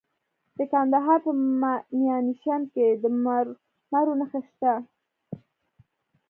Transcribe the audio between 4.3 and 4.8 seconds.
شته.